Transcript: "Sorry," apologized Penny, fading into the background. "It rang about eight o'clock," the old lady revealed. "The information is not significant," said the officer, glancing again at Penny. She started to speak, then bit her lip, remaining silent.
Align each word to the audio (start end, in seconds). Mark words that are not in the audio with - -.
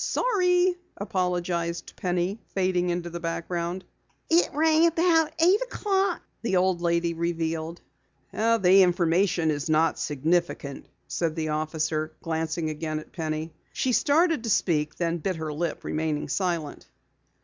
"Sorry," 0.00 0.76
apologized 0.98 1.94
Penny, 1.96 2.38
fading 2.54 2.90
into 2.90 3.10
the 3.10 3.18
background. 3.18 3.84
"It 4.30 4.48
rang 4.54 4.86
about 4.86 5.32
eight 5.40 5.60
o'clock," 5.60 6.22
the 6.40 6.54
old 6.54 6.80
lady 6.80 7.14
revealed. 7.14 7.80
"The 8.32 8.82
information 8.84 9.50
is 9.50 9.68
not 9.68 9.98
significant," 9.98 10.86
said 11.08 11.34
the 11.34 11.48
officer, 11.48 12.12
glancing 12.22 12.70
again 12.70 13.00
at 13.00 13.10
Penny. 13.10 13.52
She 13.72 13.90
started 13.90 14.44
to 14.44 14.50
speak, 14.50 14.94
then 14.94 15.18
bit 15.18 15.34
her 15.34 15.52
lip, 15.52 15.82
remaining 15.82 16.28
silent. 16.28 16.86